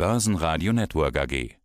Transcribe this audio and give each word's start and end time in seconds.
Börsenradio 0.00 0.72
Network 0.72 1.18
AG. 1.18 1.56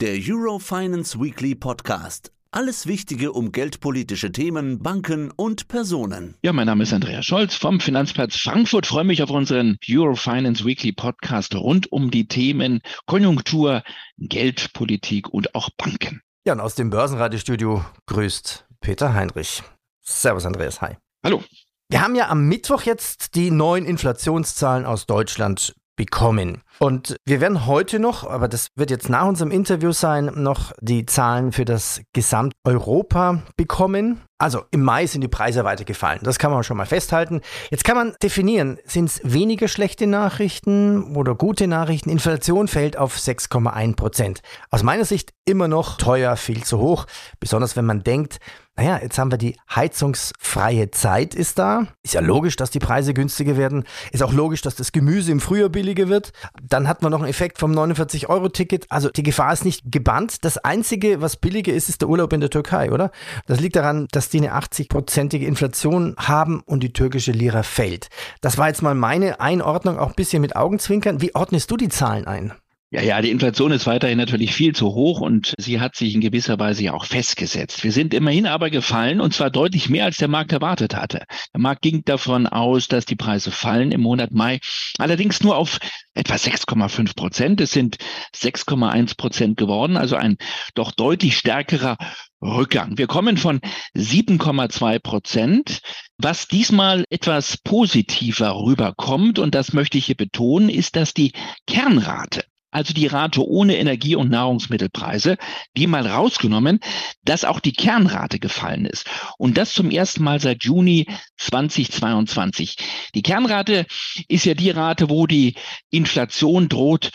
Der 0.00 0.16
Eurofinance 0.24 1.18
Weekly 1.18 1.56
Podcast. 1.56 2.30
Alles 2.52 2.86
Wichtige 2.86 3.32
um 3.32 3.50
geldpolitische 3.50 4.30
Themen, 4.30 4.78
Banken 4.78 5.32
und 5.32 5.66
Personen. 5.66 6.36
Ja, 6.42 6.52
mein 6.52 6.66
Name 6.66 6.84
ist 6.84 6.92
Andreas 6.92 7.26
Scholz 7.26 7.56
vom 7.56 7.80
Finanzplatz 7.80 8.36
Frankfurt. 8.36 8.86
Freue 8.86 9.02
mich 9.02 9.20
auf 9.20 9.30
unseren 9.30 9.78
Eurofinance 9.90 10.64
Weekly 10.64 10.92
Podcast 10.92 11.56
rund 11.56 11.90
um 11.90 12.12
die 12.12 12.28
Themen 12.28 12.82
Konjunktur, 13.06 13.82
Geldpolitik 14.16 15.28
und 15.30 15.56
auch 15.56 15.68
Banken. 15.76 16.22
Ja, 16.46 16.52
und 16.52 16.60
aus 16.60 16.76
dem 16.76 16.90
Börsenradiostudio 16.90 17.84
grüßt 18.06 18.64
Peter 18.80 19.12
Heinrich. 19.12 19.64
Servus, 20.02 20.46
Andreas. 20.46 20.80
Hi. 20.82 20.98
Hallo. 21.24 21.42
Wir 21.88 22.00
haben 22.00 22.14
ja 22.14 22.28
am 22.28 22.46
Mittwoch 22.46 22.82
jetzt 22.82 23.34
die 23.34 23.50
neuen 23.50 23.86
Inflationszahlen 23.86 24.86
aus 24.86 25.06
Deutschland 25.06 25.74
bekommen. 25.96 26.62
Und 26.78 27.16
wir 27.24 27.40
werden 27.40 27.66
heute 27.66 27.98
noch, 27.98 28.28
aber 28.28 28.48
das 28.48 28.68
wird 28.76 28.90
jetzt 28.90 29.08
nach 29.08 29.26
unserem 29.26 29.50
Interview 29.50 29.92
sein, 29.92 30.30
noch 30.34 30.72
die 30.80 31.06
Zahlen 31.06 31.52
für 31.52 31.64
das 31.64 32.02
Gesamteuropa 32.12 33.42
bekommen. 33.56 34.20
Also 34.38 34.64
im 34.70 34.82
Mai 34.82 35.06
sind 35.06 35.22
die 35.22 35.28
Preise 35.28 35.64
weitergefallen. 35.64 36.20
Das 36.22 36.38
kann 36.38 36.50
man 36.50 36.62
schon 36.62 36.76
mal 36.76 36.84
festhalten. 36.84 37.40
Jetzt 37.70 37.84
kann 37.84 37.96
man 37.96 38.14
definieren, 38.22 38.78
sind 38.84 39.06
es 39.06 39.20
weniger 39.24 39.66
schlechte 39.66 40.06
Nachrichten 40.06 41.16
oder 41.16 41.34
gute 41.34 41.66
Nachrichten? 41.66 42.10
Inflation 42.10 42.68
fällt 42.68 42.98
auf 42.98 43.16
6,1 43.16 43.96
Prozent. 43.96 44.42
Aus 44.70 44.82
meiner 44.82 45.06
Sicht 45.06 45.32
immer 45.46 45.68
noch 45.68 45.96
teuer, 45.96 46.36
viel 46.36 46.62
zu 46.64 46.78
hoch. 46.78 47.06
Besonders 47.40 47.76
wenn 47.76 47.86
man 47.86 48.02
denkt, 48.02 48.38
naja, 48.76 49.00
jetzt 49.02 49.18
haben 49.18 49.30
wir 49.30 49.38
die 49.38 49.56
heizungsfreie 49.74 50.90
Zeit 50.90 51.34
ist 51.34 51.58
da. 51.58 51.86
Ist 52.02 52.12
ja 52.12 52.20
logisch, 52.20 52.56
dass 52.56 52.70
die 52.70 52.78
Preise 52.78 53.14
günstiger 53.14 53.56
werden. 53.56 53.84
Ist 54.12 54.22
auch 54.22 54.34
logisch, 54.34 54.60
dass 54.60 54.74
das 54.74 54.92
Gemüse 54.92 55.32
im 55.32 55.40
Frühjahr 55.40 55.70
billiger 55.70 56.08
wird. 56.08 56.32
Dann 56.62 56.86
hat 56.86 57.00
man 57.00 57.10
noch 57.10 57.20
einen 57.20 57.28
Effekt 57.28 57.58
vom 57.58 57.72
49-Euro-Ticket. 57.72 58.86
Also 58.90 59.08
die 59.08 59.22
Gefahr 59.22 59.52
ist 59.54 59.64
nicht 59.64 59.90
gebannt. 59.90 60.44
Das 60.44 60.58
Einzige, 60.58 61.22
was 61.22 61.36
billiger 61.36 61.72
ist, 61.72 61.88
ist 61.88 62.02
der 62.02 62.10
Urlaub 62.10 62.34
in 62.34 62.40
der 62.40 62.50
Türkei, 62.50 62.92
oder? 62.92 63.10
Das 63.46 63.60
liegt 63.60 63.76
daran, 63.76 64.08
dass 64.12 64.28
die 64.28 64.38
eine 64.38 64.54
80-prozentige 64.54 65.46
Inflation 65.46 66.14
haben 66.18 66.60
und 66.66 66.82
die 66.82 66.92
türkische 66.92 67.32
Lira 67.32 67.62
fällt. 67.62 68.08
Das 68.42 68.58
war 68.58 68.68
jetzt 68.68 68.82
mal 68.82 68.94
meine 68.94 69.40
Einordnung, 69.40 69.98
auch 69.98 70.08
ein 70.08 70.14
bisschen 70.14 70.42
mit 70.42 70.54
Augenzwinkern. 70.54 71.22
Wie 71.22 71.34
ordnest 71.34 71.70
du 71.70 71.78
die 71.78 71.88
Zahlen 71.88 72.26
ein? 72.26 72.52
Ja, 72.96 73.02
ja, 73.02 73.20
die 73.20 73.30
Inflation 73.30 73.72
ist 73.72 73.86
weiterhin 73.86 74.16
natürlich 74.16 74.54
viel 74.54 74.74
zu 74.74 74.94
hoch 74.94 75.20
und 75.20 75.52
sie 75.58 75.80
hat 75.80 75.96
sich 75.96 76.14
in 76.14 76.22
gewisser 76.22 76.58
Weise 76.58 76.82
ja 76.84 76.94
auch 76.94 77.04
festgesetzt. 77.04 77.84
Wir 77.84 77.92
sind 77.92 78.14
immerhin 78.14 78.46
aber 78.46 78.70
gefallen 78.70 79.20
und 79.20 79.34
zwar 79.34 79.50
deutlich 79.50 79.90
mehr, 79.90 80.06
als 80.06 80.16
der 80.16 80.28
Markt 80.28 80.50
erwartet 80.52 80.96
hatte. 80.96 81.24
Der 81.52 81.60
Markt 81.60 81.82
ging 81.82 82.06
davon 82.06 82.46
aus, 82.46 82.88
dass 82.88 83.04
die 83.04 83.14
Preise 83.14 83.50
fallen 83.50 83.92
im 83.92 84.00
Monat 84.00 84.30
Mai, 84.30 84.60
allerdings 84.96 85.42
nur 85.42 85.58
auf 85.58 85.78
etwa 86.14 86.36
6,5 86.36 87.14
Prozent. 87.14 87.60
Es 87.60 87.72
sind 87.72 87.98
6,1 88.34 89.18
Prozent 89.18 89.58
geworden, 89.58 89.98
also 89.98 90.16
ein 90.16 90.38
doch 90.74 90.90
deutlich 90.90 91.36
stärkerer 91.36 91.98
Rückgang. 92.40 92.96
Wir 92.96 93.08
kommen 93.08 93.36
von 93.36 93.60
7,2 93.94 95.00
Prozent. 95.00 95.80
Was 96.16 96.48
diesmal 96.48 97.04
etwas 97.10 97.58
positiver 97.58 98.56
rüberkommt, 98.56 99.38
und 99.38 99.54
das 99.54 99.74
möchte 99.74 99.98
ich 99.98 100.06
hier 100.06 100.16
betonen, 100.16 100.70
ist, 100.70 100.96
dass 100.96 101.12
die 101.12 101.32
Kernrate 101.66 102.42
also 102.70 102.92
die 102.92 103.06
Rate 103.06 103.46
ohne 103.46 103.76
Energie- 103.76 104.16
und 104.16 104.30
Nahrungsmittelpreise, 104.30 105.36
die 105.76 105.86
mal 105.86 106.06
rausgenommen, 106.06 106.80
dass 107.24 107.44
auch 107.44 107.60
die 107.60 107.72
Kernrate 107.72 108.38
gefallen 108.38 108.86
ist. 108.86 109.06
Und 109.38 109.56
das 109.56 109.72
zum 109.72 109.90
ersten 109.90 110.22
Mal 110.22 110.40
seit 110.40 110.64
Juni 110.64 111.06
2022. 111.38 112.76
Die 113.14 113.22
Kernrate 113.22 113.86
ist 114.28 114.44
ja 114.44 114.54
die 114.54 114.70
Rate, 114.70 115.08
wo 115.08 115.26
die 115.26 115.54
Inflation 115.90 116.68
droht, 116.68 117.10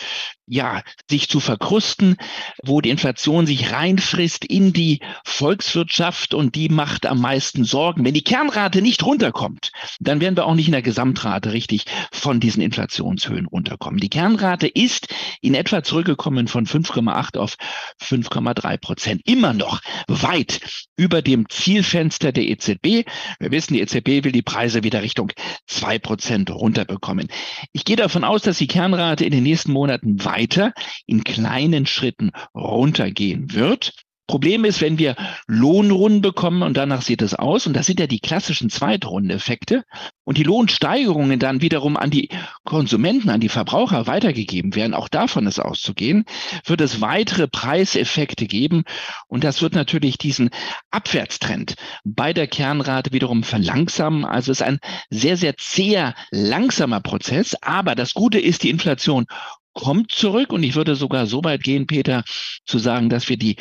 ja, 0.52 0.82
sich 1.10 1.30
zu 1.30 1.40
verkrusten, 1.40 2.18
wo 2.62 2.82
die 2.82 2.90
Inflation 2.90 3.48
sich 3.48 3.72
reinfrisst 3.72 4.44
in 4.44 4.74
die 4.74 5.00
Volkswirtschaft 5.24 6.34
und 6.34 6.56
die 6.56 6.68
macht 6.68 7.06
am 7.06 7.22
meisten 7.22 7.64
Sorgen. 7.64 8.04
Wenn 8.04 8.14
die 8.14 8.24
Kernrate 8.24 8.82
nicht 8.82 9.06
runterkommt, 9.06 9.72
dann 10.02 10.20
werden 10.20 10.36
wir 10.36 10.46
auch 10.46 10.56
nicht 10.56 10.68
in 10.68 10.74
der 10.74 10.82
Gesamtrate 10.82 11.54
richtig 11.54 11.86
von 12.12 12.42
diesen 12.42 12.62
Inflationshöhen 12.62 13.46
runterkommen. 13.46 14.02
Die 14.02 14.10
Kernrate 14.10 14.68
ist 14.68 15.08
in 15.40 15.56
etwa 15.56 15.84
zurückgekommen 15.84 16.50
von 16.50 16.68
5,8 16.68 17.38
auf 17.38 17.56
5,3 18.02 18.78
Prozent. 18.78 19.22
Immer 19.24 19.54
noch 19.54 19.80
weit 20.08 20.60
über 20.98 21.22
dem 21.22 21.48
Zielfenster 21.48 22.34
der 22.34 22.44
EZB. 22.44 23.06
Wir 23.40 23.52
wissen, 23.52 23.76
die 23.76 23.80
EZB 23.80 24.26
will 24.26 24.34
die 24.34 24.42
Preise 24.42 24.84
wieder 24.84 25.02
Richtung 25.02 25.32
2 25.68 26.00
Prozent 26.00 26.52
runterbekommen. 26.52 27.30
Ich 27.72 27.86
gehe 27.86 27.96
davon 27.96 28.26
aus, 28.26 28.42
dass 28.42 28.58
die 28.58 28.68
Kernrate 28.68 29.24
in 29.24 29.32
den 29.32 29.44
nächsten 29.44 29.72
Monaten 29.72 30.26
weiter 30.26 30.41
weiter 30.42 30.74
in 31.06 31.24
kleinen 31.24 31.86
Schritten 31.86 32.32
runtergehen 32.56 33.54
wird. 33.54 33.94
Problem 34.28 34.64
ist, 34.64 34.80
wenn 34.80 34.98
wir 34.98 35.18
Lohnrunden 35.48 36.22
bekommen 36.22 36.64
und 36.64 36.78
danach 36.78 37.02
sieht 37.02 37.22
es 37.22 37.36
aus, 37.36 37.68
und 37.68 37.74
das 37.74 37.86
sind 37.86 38.00
ja 38.00 38.08
die 38.08 38.22
klassischen 38.22 38.70
Zweitrundeneffekte, 38.70 39.84
und 40.24 40.38
die 40.38 40.44
Lohnsteigerungen 40.44 41.40
dann 41.40 41.62
wiederum 41.62 41.98
an 41.98 42.12
die 42.12 42.30
Konsumenten, 42.64 43.30
an 43.30 43.42
die 43.42 43.50
Verbraucher 43.50 44.08
weitergegeben 44.08 44.76
werden, 44.76 44.94
auch 44.94 45.10
davon 45.10 45.48
ist 45.48 45.60
auszugehen, 45.60 46.24
wird 46.64 46.80
es 46.80 47.02
weitere 47.02 47.50
Preiseffekte 47.50 48.46
geben. 48.46 48.84
Und 49.28 49.44
das 49.44 49.62
wird 49.62 49.76
natürlich 49.76 50.18
diesen 50.18 50.50
Abwärtstrend 50.92 51.76
bei 52.06 52.32
der 52.32 52.48
Kernrate 52.48 53.12
wiederum 53.12 53.44
verlangsamen. 53.44 54.24
Also 54.24 54.54
es 54.54 54.62
ist 54.62 54.66
ein 54.66 54.80
sehr, 55.10 55.36
sehr 55.36 55.58
zäher, 55.58 56.16
langsamer 56.30 57.02
Prozess. 57.02 57.58
Aber 57.62 57.96
das 57.96 58.14
Gute 58.14 58.40
ist, 58.40 58.64
die 58.64 58.70
Inflation 58.70 59.26
kommt 59.74 60.12
zurück 60.12 60.54
und 60.54 60.64
ich 60.64 60.76
würde 60.76 60.96
sogar 60.96 61.26
so 61.26 61.44
weit 61.44 61.64
gehen, 61.64 61.88
Peter, 61.88 62.24
zu 62.66 62.80
sagen, 62.80 63.10
dass 63.10 63.30
wir 63.30 63.38
die 63.38 63.58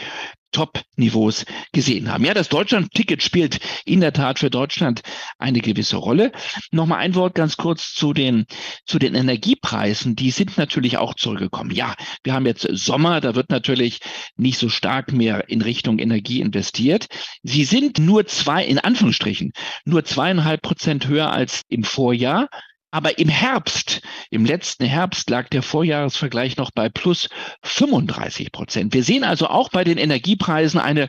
Top-Niveaus 0.53 1.45
gesehen 1.73 2.11
haben. 2.11 2.25
Ja, 2.25 2.35
das 2.35 2.49
Deutschland-Ticket 2.49 3.23
spielt 3.23 3.61
in 3.85 4.01
der 4.01 4.13
Tat 4.13 4.39
für 4.39 4.51
Deutschland 4.51 5.03
eine 5.39 5.61
gewisse 5.61 5.97
Rolle. 5.97 6.33
Nochmal 6.73 6.99
ein 6.99 7.15
Wort 7.15 7.35
ganz 7.35 7.57
kurz 7.57 7.95
zu 7.95 8.13
den, 8.13 8.47
zu 8.85 8.99
den 8.99 9.15
Energiepreisen. 9.15 10.17
Die 10.17 10.31
sind 10.31 10.59
natürlich 10.59 10.99
auch 10.99 11.15
zurückgekommen. 11.15 11.71
Ja, 11.71 11.95
wir 12.25 12.35
haben 12.35 12.47
jetzt 12.47 12.67
Sommer, 12.73 13.21
da 13.21 13.35
wird 13.35 13.51
natürlich 13.51 14.01
nicht 14.37 14.59
so 14.59 14.69
stark 14.69 15.13
mehr 15.13 15.49
in 15.49 15.63
Richtung 15.63 15.99
Energie 15.99 16.41
investiert. 16.41 17.07
Sie 17.43 17.65
sind 17.65 17.99
nur 17.99 18.27
zwei, 18.27 18.65
in 18.65 18.79
Anführungsstrichen, 18.79 19.53
nur 19.85 20.05
zweieinhalb 20.05 20.63
Prozent 20.63 21.07
höher 21.07 21.31
als 21.31 21.63
im 21.69 21.85
Vorjahr. 21.85 22.49
Aber 22.91 23.19
im 23.19 23.29
Herbst, 23.29 24.03
im 24.31 24.45
letzten 24.45 24.85
Herbst 24.85 25.31
lag 25.31 25.49
der 25.49 25.63
Vorjahresvergleich 25.63 26.57
noch 26.57 26.71
bei 26.73 26.89
plus 26.89 27.29
35 27.63 28.51
Prozent. 28.53 28.95
Wir 28.95 29.05
sehen 29.05 29.25
also 29.25 29.49
auch 29.49 29.69
bei 29.69 29.85
den 29.85 29.99
Energiepreisen 29.99 30.81
eine 30.81 31.09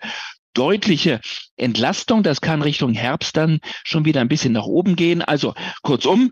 deutliche 0.53 1.21
Entlastung. 1.55 2.23
Das 2.23 2.41
kann 2.41 2.61
Richtung 2.61 2.93
Herbst 2.93 3.35
dann 3.37 3.59
schon 3.83 4.05
wieder 4.05 4.21
ein 4.21 4.27
bisschen 4.27 4.53
nach 4.53 4.65
oben 4.65 4.95
gehen. 4.95 5.21
Also 5.21 5.53
kurzum, 5.81 6.31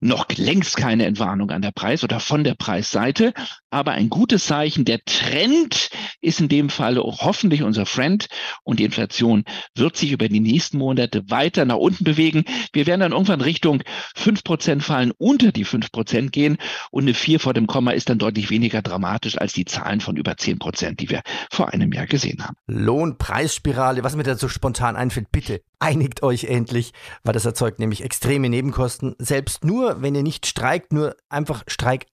noch 0.00 0.26
längst 0.36 0.76
keine 0.76 1.06
Entwarnung 1.06 1.50
an 1.50 1.62
der 1.62 1.70
Preis- 1.70 2.02
oder 2.02 2.18
von 2.18 2.42
der 2.44 2.54
Preisseite, 2.54 3.32
aber 3.72 3.92
ein 3.92 4.10
gutes 4.10 4.46
Zeichen. 4.46 4.84
Der 4.84 5.04
Trend 5.04 5.90
ist 6.20 6.40
in 6.40 6.48
dem 6.48 6.68
Fall 6.68 6.96
hoffentlich 6.98 7.62
unser 7.62 7.86
Friend 7.86 8.28
und 8.64 8.78
die 8.78 8.84
Inflation 8.84 9.44
wird 9.74 9.96
sich 9.96 10.12
über 10.12 10.28
die 10.28 10.40
nächsten 10.40 10.78
Monate 10.78 11.28
weiter 11.30 11.64
nach 11.64 11.76
unten 11.76 12.04
bewegen. 12.04 12.44
Wir 12.72 12.86
werden 12.86 13.00
dann 13.00 13.12
irgendwann 13.12 13.40
Richtung 13.40 13.82
fünf 14.14 14.44
Prozent 14.44 14.82
fallen, 14.82 15.12
unter 15.16 15.52
die 15.52 15.64
fünf 15.64 15.90
Prozent 15.90 16.32
gehen 16.32 16.58
und 16.90 17.04
eine 17.04 17.14
vier 17.14 17.40
vor 17.40 17.54
dem 17.54 17.66
Komma 17.66 17.92
ist 17.92 18.10
dann 18.10 18.18
deutlich 18.18 18.50
weniger 18.50 18.82
dramatisch 18.82 19.38
als 19.38 19.54
die 19.54 19.64
Zahlen 19.64 20.00
von 20.00 20.16
über 20.16 20.36
zehn 20.36 20.58
Prozent, 20.58 21.00
die 21.00 21.08
wir 21.08 21.22
vor 21.50 21.72
einem 21.72 21.92
Jahr 21.92 22.06
gesehen 22.06 22.44
haben. 22.44 22.56
Lohnpreisspirale, 22.66 24.04
was 24.04 24.16
mir 24.16 24.22
da 24.22 24.36
so 24.36 24.48
spontan 24.48 24.96
einfällt, 24.96 25.32
bitte 25.32 25.62
einigt 25.82 26.22
euch 26.22 26.44
endlich, 26.44 26.92
weil 27.24 27.32
das 27.34 27.44
erzeugt 27.44 27.80
nämlich 27.80 28.04
extreme 28.04 28.48
Nebenkosten. 28.48 29.16
Selbst 29.18 29.64
nur, 29.64 30.00
wenn 30.00 30.14
ihr 30.14 30.22
nicht 30.22 30.46
streikt, 30.46 30.92
nur 30.92 31.16
einfach 31.28 31.64
Streik 31.66 32.06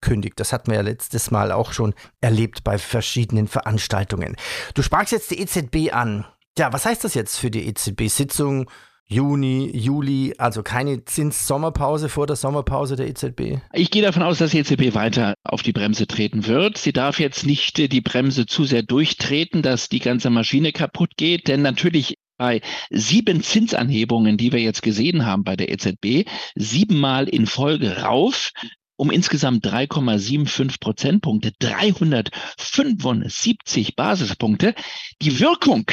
ankündigt. 0.00 0.40
Das 0.40 0.52
hatten 0.52 0.70
wir 0.70 0.76
ja 0.76 0.82
letztes 0.82 1.30
Mal 1.30 1.52
auch 1.52 1.72
schon 1.72 1.94
erlebt 2.20 2.64
bei 2.64 2.78
verschiedenen 2.78 3.48
Veranstaltungen. 3.48 4.36
Du 4.74 4.82
sprachst 4.82 5.12
jetzt 5.12 5.30
die 5.30 5.40
EZB 5.40 5.92
an. 5.92 6.26
Ja, 6.58 6.72
was 6.72 6.84
heißt 6.84 7.04
das 7.04 7.14
jetzt 7.14 7.38
für 7.38 7.50
die 7.50 7.66
EZB-Sitzung? 7.66 8.68
Juni, 9.06 9.76
Juli, 9.76 10.34
also 10.38 10.62
keine 10.62 11.04
Zins-Sommerpause 11.04 12.08
vor 12.08 12.28
der 12.28 12.36
Sommerpause 12.36 12.94
der 12.94 13.08
EZB? 13.08 13.58
Ich 13.72 13.90
gehe 13.90 14.02
davon 14.02 14.22
aus, 14.22 14.38
dass 14.38 14.52
die 14.52 14.58
EZB 14.58 14.94
weiter 14.94 15.34
auf 15.42 15.62
die 15.62 15.72
Bremse 15.72 16.06
treten 16.06 16.46
wird. 16.46 16.78
Sie 16.78 16.92
darf 16.92 17.18
jetzt 17.18 17.44
nicht 17.44 17.76
die 17.76 18.00
Bremse 18.00 18.46
zu 18.46 18.64
sehr 18.64 18.84
durchtreten, 18.84 19.62
dass 19.62 19.88
die 19.88 19.98
ganze 19.98 20.30
Maschine 20.30 20.70
kaputt 20.70 21.16
geht, 21.16 21.48
denn 21.48 21.60
natürlich 21.60 22.18
bei 22.38 22.60
sieben 22.88 23.42
Zinsanhebungen, 23.42 24.38
die 24.38 24.52
wir 24.52 24.60
jetzt 24.60 24.82
gesehen 24.82 25.26
haben 25.26 25.42
bei 25.42 25.56
der 25.56 25.70
EZB, 25.70 26.26
siebenmal 26.54 27.28
in 27.28 27.46
Folge 27.46 27.98
rauf. 28.02 28.52
Um 29.00 29.10
insgesamt 29.10 29.66
3,75 29.66 30.78
Prozentpunkte, 30.78 31.50
375 31.58 33.96
Basispunkte. 33.96 34.74
Die 35.22 35.40
Wirkung 35.40 35.86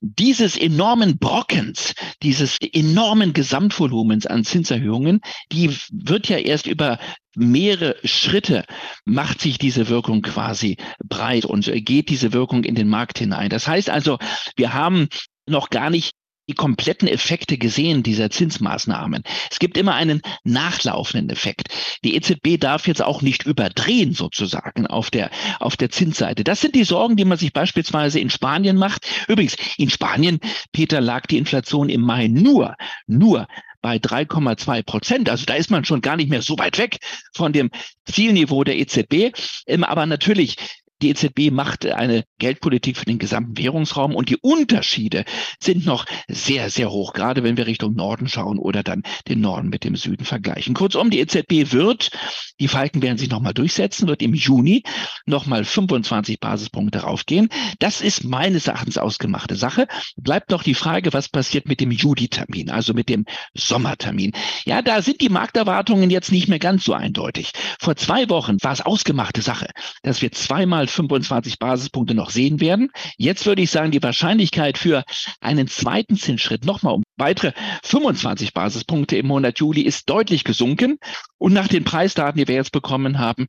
dieses 0.00 0.56
enormen 0.56 1.18
Brockens, 1.18 1.96
dieses 2.22 2.58
enormen 2.60 3.32
Gesamtvolumens 3.32 4.26
an 4.26 4.44
Zinserhöhungen, 4.44 5.20
die 5.50 5.76
wird 5.90 6.28
ja 6.28 6.38
erst 6.38 6.68
über 6.68 7.00
mehrere 7.34 7.96
Schritte 8.04 8.64
macht 9.04 9.40
sich 9.40 9.58
diese 9.58 9.88
Wirkung 9.88 10.22
quasi 10.22 10.76
breit 11.04 11.46
und 11.46 11.68
geht 11.84 12.08
diese 12.08 12.32
Wirkung 12.32 12.62
in 12.62 12.76
den 12.76 12.88
Markt 12.88 13.18
hinein. 13.18 13.50
Das 13.50 13.66
heißt 13.66 13.90
also, 13.90 14.20
wir 14.54 14.74
haben 14.74 15.08
noch 15.48 15.70
gar 15.70 15.90
nicht 15.90 16.12
die 16.48 16.54
kompletten 16.54 17.08
Effekte 17.08 17.58
gesehen 17.58 18.02
dieser 18.02 18.30
Zinsmaßnahmen. 18.30 19.22
Es 19.50 19.58
gibt 19.58 19.76
immer 19.78 19.94
einen 19.94 20.20
nachlaufenden 20.44 21.30
Effekt. 21.30 21.68
Die 22.04 22.14
EZB 22.16 22.58
darf 22.58 22.86
jetzt 22.86 23.02
auch 23.02 23.22
nicht 23.22 23.44
überdrehen 23.46 24.12
sozusagen 24.12 24.86
auf 24.86 25.10
der, 25.10 25.30
auf 25.60 25.76
der 25.76 25.90
Zinsseite. 25.90 26.44
Das 26.44 26.60
sind 26.60 26.74
die 26.74 26.84
Sorgen, 26.84 27.16
die 27.16 27.24
man 27.24 27.38
sich 27.38 27.52
beispielsweise 27.52 28.20
in 28.20 28.30
Spanien 28.30 28.76
macht. 28.76 29.06
Übrigens, 29.28 29.56
in 29.78 29.90
Spanien, 29.90 30.40
Peter, 30.72 31.00
lag 31.00 31.26
die 31.26 31.38
Inflation 31.38 31.88
im 31.88 32.02
Mai 32.02 32.28
nur, 32.28 32.76
nur 33.06 33.46
bei 33.84 33.96
3,2 33.96 34.82
Prozent. 34.82 35.28
Also 35.28 35.44
da 35.44 35.54
ist 35.54 35.70
man 35.70 35.84
schon 35.84 36.00
gar 36.00 36.16
nicht 36.16 36.30
mehr 36.30 36.40
so 36.40 36.58
weit 36.58 36.78
weg 36.78 36.96
von 37.34 37.52
dem 37.52 37.70
Zielniveau 38.06 38.64
der 38.64 38.78
EZB. 38.78 39.36
Ähm, 39.66 39.84
aber 39.84 40.06
natürlich 40.06 40.56
die 41.04 41.10
EZB 41.10 41.52
macht 41.52 41.84
eine 41.84 42.24
Geldpolitik 42.38 42.96
für 42.96 43.04
den 43.04 43.18
gesamten 43.18 43.58
Währungsraum 43.58 44.14
und 44.14 44.30
die 44.30 44.38
Unterschiede 44.38 45.24
sind 45.60 45.84
noch 45.84 46.06
sehr, 46.28 46.70
sehr 46.70 46.90
hoch, 46.90 47.12
gerade 47.12 47.42
wenn 47.44 47.58
wir 47.58 47.66
Richtung 47.66 47.94
Norden 47.94 48.26
schauen 48.26 48.58
oder 48.58 48.82
dann 48.82 49.02
den 49.28 49.42
Norden 49.42 49.68
mit 49.68 49.84
dem 49.84 49.96
Süden 49.96 50.24
vergleichen. 50.24 50.72
Kurzum, 50.72 51.10
die 51.10 51.20
EZB 51.20 51.72
wird, 51.72 52.10
die 52.58 52.68
Falken 52.68 53.02
werden 53.02 53.18
sich 53.18 53.28
nochmal 53.28 53.52
durchsetzen, 53.52 54.08
wird 54.08 54.22
im 54.22 54.32
Juni 54.32 54.82
nochmal 55.26 55.64
25 55.64 56.40
Basispunkte 56.40 57.00
raufgehen. 57.00 57.50
Das 57.80 58.00
ist 58.00 58.24
meines 58.24 58.66
Erachtens 58.66 58.96
ausgemachte 58.96 59.56
Sache. 59.56 59.86
Bleibt 60.16 60.50
noch 60.50 60.62
die 60.62 60.74
Frage, 60.74 61.12
was 61.12 61.28
passiert 61.28 61.68
mit 61.68 61.80
dem 61.80 61.90
Juli-Termin, 61.90 62.70
also 62.70 62.94
mit 62.94 63.10
dem 63.10 63.26
Sommertermin. 63.52 64.32
Ja, 64.64 64.80
da 64.80 65.02
sind 65.02 65.20
die 65.20 65.28
Markterwartungen 65.28 66.08
jetzt 66.08 66.32
nicht 66.32 66.48
mehr 66.48 66.58
ganz 66.58 66.84
so 66.84 66.94
eindeutig. 66.94 67.52
Vor 67.78 67.94
zwei 67.96 68.30
Wochen 68.30 68.56
war 68.62 68.72
es 68.72 68.80
ausgemachte 68.80 69.42
Sache, 69.42 69.68
dass 70.02 70.22
wir 70.22 70.32
zweimal 70.32 70.88
25 70.94 71.58
Basispunkte 71.58 72.14
noch 72.14 72.30
sehen 72.30 72.60
werden. 72.60 72.90
Jetzt 73.16 73.46
würde 73.46 73.62
ich 73.62 73.70
sagen, 73.70 73.90
die 73.90 74.02
Wahrscheinlichkeit 74.02 74.78
für 74.78 75.04
einen 75.40 75.68
zweiten 75.68 76.16
Zinsschritt 76.16 76.64
nochmal 76.64 76.94
um 76.94 77.02
weitere 77.16 77.52
25 77.82 78.54
Basispunkte 78.54 79.16
im 79.16 79.26
Monat 79.26 79.58
Juli 79.58 79.82
ist 79.82 80.08
deutlich 80.08 80.44
gesunken. 80.44 80.98
Und 81.38 81.52
nach 81.52 81.68
den 81.68 81.84
Preisdaten, 81.84 82.38
die 82.38 82.48
wir 82.48 82.54
jetzt 82.54 82.72
bekommen 82.72 83.18
haben, 83.18 83.46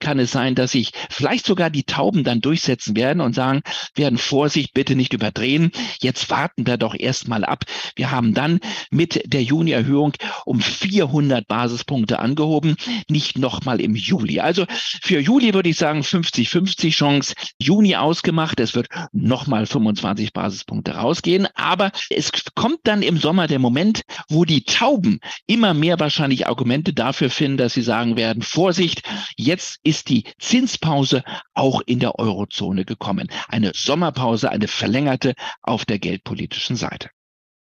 kann 0.00 0.18
es 0.18 0.32
sein, 0.32 0.54
dass 0.54 0.72
sich 0.72 0.92
vielleicht 1.10 1.46
sogar 1.46 1.70
die 1.70 1.84
Tauben 1.84 2.24
dann 2.24 2.40
durchsetzen 2.40 2.96
werden 2.96 3.20
und 3.20 3.34
sagen, 3.34 3.62
werden 3.94 4.18
Vorsicht, 4.18 4.74
bitte 4.74 4.96
nicht 4.96 5.12
überdrehen. 5.12 5.70
Jetzt 6.00 6.30
warten 6.30 6.66
wir 6.66 6.76
doch 6.76 6.94
erstmal 6.98 7.44
ab. 7.44 7.64
Wir 7.94 8.10
haben 8.10 8.34
dann 8.34 8.60
mit 8.90 9.22
der 9.32 9.42
Juni-Erhöhung 9.42 10.12
um 10.44 10.60
400 10.60 11.46
Basispunkte 11.46 12.18
angehoben, 12.18 12.76
nicht 13.08 13.38
nochmal 13.38 13.80
im 13.80 13.94
Juli. 13.94 14.40
Also 14.40 14.66
für 15.02 15.20
Juli 15.20 15.54
würde 15.54 15.68
ich 15.68 15.76
sagen 15.76 16.00
50-50 16.00 16.90
Chance. 16.90 17.34
Juni 17.58 17.96
ausgemacht. 17.96 18.60
Es 18.60 18.74
wird 18.74 18.88
nochmal 19.12 19.66
25 19.66 20.32
Basispunkte 20.32 20.92
rausgehen. 20.96 21.48
Aber 21.54 21.92
es 22.10 22.30
kommt 22.54 22.80
dann 22.84 23.02
im 23.02 23.18
Sommer 23.18 23.46
der 23.46 23.58
Moment, 23.58 24.02
wo 24.28 24.44
die 24.44 24.64
Tauben 24.64 25.20
immer 25.46 25.74
mehr 25.74 25.98
wahrscheinlich 26.00 26.46
Argumente 26.46 26.92
dafür 26.92 27.30
finden, 27.30 27.58
dass 27.58 27.74
sie 27.74 27.82
sagen 27.82 28.16
werden, 28.16 28.42
Vorsicht, 28.42 29.02
jetzt 29.36 29.78
ist 29.86 30.08
die 30.08 30.24
Zinspause 30.38 31.22
auch 31.54 31.80
in 31.86 32.00
der 32.00 32.18
Eurozone 32.18 32.84
gekommen. 32.84 33.30
Eine 33.48 33.72
Sommerpause, 33.74 34.50
eine 34.50 34.68
verlängerte 34.68 35.34
auf 35.62 35.84
der 35.84 35.98
geldpolitischen 35.98 36.76
Seite. 36.76 37.10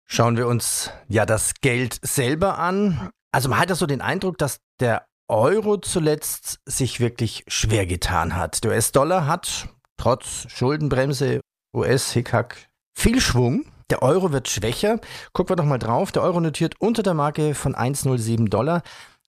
Schauen 0.07 0.37
wir 0.37 0.47
uns 0.47 0.91
ja 1.09 1.27
das 1.27 1.55
Geld 1.61 1.99
selber 2.03 2.59
an. 2.59 3.11
Also 3.33 3.49
man 3.49 3.59
hat 3.59 3.71
ja 3.71 3.75
so 3.75 3.87
den 3.87 4.01
Eindruck, 4.01 4.39
dass 4.39 4.61
der 4.79 5.07
Euro 5.29 5.79
zuletzt 5.79 6.61
sich 6.67 7.01
wirklich 7.01 7.45
schwer 7.49 7.87
getan 7.87 8.37
hat. 8.37 8.63
Der 8.63 8.73
US-Dollar 8.73 9.27
hat 9.27 9.69
trotz 9.97 10.47
Schuldenbremse, 10.49 11.41
US-Hickhack 11.75 12.69
viel 12.95 13.21
Schwung. 13.21 13.65
Der 13.91 14.03
Euro 14.03 14.33
wird 14.33 14.49
schwächer. 14.49 15.01
Gucken 15.33 15.53
wir 15.53 15.57
doch 15.57 15.65
mal 15.65 15.79
drauf. 15.79 16.13
Der 16.13 16.23
Euro 16.23 16.41
notiert 16.41 16.75
unter 16.79 17.03
der 17.03 17.15
Marke 17.15 17.55
von 17.55 17.75
1,07 17.75 18.49
Dollar. 18.49 18.83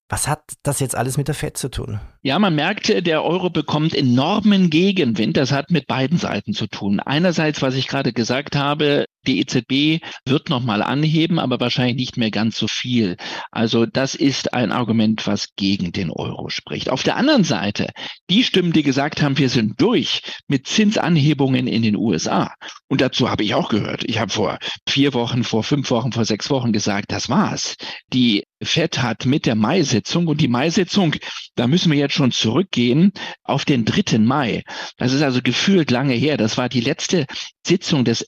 Was 0.09 0.29
hat 0.29 0.43
das 0.63 0.81
jetzt 0.81 0.95
alles 0.95 1.17
mit 1.17 1.29
der 1.29 1.35
FED 1.35 1.57
zu 1.57 1.71
tun? 1.71 2.01
Ja, 2.23 2.39
man 2.39 2.55
merkt, 2.55 2.89
der 3.07 3.25
Euro 3.25 3.49
bekommt 3.49 3.95
enormen 3.95 4.69
Gegenwind. 4.69 5.37
Das 5.37 5.51
hat 5.51 5.71
mit 5.71 5.87
beiden 5.87 6.19
Seiten 6.19 6.53
zu 6.53 6.67
tun. 6.67 7.01
Einerseits, 7.01 7.63
was 7.63 7.75
ich 7.75 7.89
gerade 7.89 8.13
gesagt 8.13 8.55
habe, 8.55 9.07
die 9.27 9.41
EZB 9.41 10.05
wird 10.27 10.49
nochmal 10.49 10.83
anheben, 10.83 11.39
aber 11.39 11.61
wahrscheinlich 11.61 11.97
nicht 11.97 12.17
mehr 12.17 12.31
ganz 12.31 12.57
so 12.57 12.67
viel. 12.69 13.17
Also 13.51 13.87
das 13.87 14.15
ist 14.15 14.55
ein 14.55 14.73
Argument, 14.73 15.27
was 15.27 15.55
gegen 15.57 15.93
den 15.93 16.11
Euro 16.11 16.49
spricht. 16.49 16.91
Auf 16.91 17.03
der 17.03 17.17
anderen 17.17 17.45
Seite, 17.45 17.91
die 18.31 18.45
Stimmen, 18.45 18.73
die 18.73 18.83
gesagt 18.83 19.23
haben, 19.23 19.39
wir 19.39 19.49
sind 19.49 19.81
durch 19.81 20.23
mit 20.49 20.67
Zinsanhebungen 20.67 21.67
in 21.67 21.83
den 21.83 21.97
USA. 21.97 22.55
Und 22.89 23.01
dazu 23.01 23.31
habe 23.31 23.43
ich 23.45 23.55
auch 23.55 23.69
gehört. 23.69 24.05
Ich 24.07 24.19
habe 24.19 24.31
vor 24.31 24.59
vier 24.89 25.15
Wochen, 25.15 25.45
vor 25.45 25.65
fünf 25.65 25.91
Wochen, 25.91 26.13
vor 26.13 26.25
sechs 26.25 26.51
Wochen 26.51 26.73
gesagt, 26.73 27.13
das 27.13 27.29
war's. 27.29 27.77
Die 28.13 28.45
FED 28.63 29.03
hat 29.03 29.27
mit 29.27 29.47
der 29.47 29.55
Mai-Sitzung 29.55 30.27
und 30.27 30.41
die 30.41 30.49
Mai-Sitzung, 30.49 31.15
da 31.55 31.67
müssen 31.67 31.91
wir 31.91 31.99
jetzt 31.99 32.15
schon 32.15 32.33
zurückgehen 32.33 33.13
auf 33.43 33.65
den 33.65 33.85
3. 33.85 34.19
Mai. 34.19 34.63
Das 34.97 35.13
ist 35.13 35.23
also 35.23 35.41
gefühlt 35.43 35.91
lange 35.91 36.15
her. 36.15 36.37
Das 36.37 36.57
war 36.57 36.69
die 36.69 36.81
letzte 36.81 37.27
Sitzung 37.67 38.05
des 38.05 38.23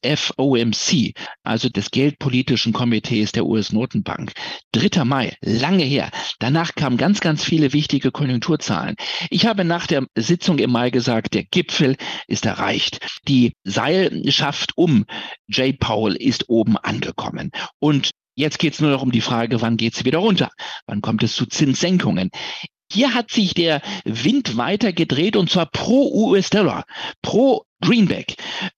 FOMC, 0.87 1.13
also 1.43 1.69
des 1.69 1.91
Geldpolitischen 1.91 2.73
Komitees 2.73 3.33
der 3.33 3.47
US-Notenbank. 3.47 4.33
3. 4.73 5.05
Mai, 5.05 5.35
lange 5.43 5.85
her. 5.85 6.11
Danach 6.39 6.75
kamen 6.75 6.97
ganz, 6.97 7.21
ganz 7.21 7.45
viele 7.45 7.73
wichtige 7.73 8.11
Konjunkturzahlen. 8.11 8.97
Ich 9.31 9.47
habe 9.47 9.65
nach 9.65 9.87
der 9.87 10.07
Sitzung 10.17 10.59
im 10.59 10.71
Mai 10.71 10.91
gesagt, 10.91 11.35
der 11.35 11.45
Gipfel 11.45 11.97
ist 12.27 12.47
erreicht. 12.47 13.05
Die 13.29 13.55
Seilschaft 13.65 14.73
um 14.77 15.05
Jay 15.49 15.73
Powell 15.73 16.15
ist 16.15 16.49
oben 16.49 16.77
angekommen. 16.77 17.51
Und 17.79 18.11
Jetzt 18.39 18.59
geht 18.59 18.75
es 18.75 18.83
nur 18.83 18.91
noch 18.91 19.01
um 19.01 19.13
die 19.13 19.23
Frage, 19.23 19.63
wann 19.63 19.79
geht 19.79 19.95
es 19.95 20.05
wieder 20.05 20.19
runter? 20.19 20.51
Wann 20.85 21.01
kommt 21.01 21.23
es 21.23 21.35
zu 21.35 21.47
Zinssenkungen? 21.47 22.29
Hier 22.93 23.15
hat 23.15 23.31
sich 23.31 23.55
der 23.55 23.81
Wind 24.05 24.59
weiter 24.59 24.93
gedreht 24.93 25.37
und 25.37 25.49
zwar 25.49 25.65
pro 25.65 26.11
US-Dollar, 26.13 26.85
pro 27.23 27.65
Greenback. 27.81 28.37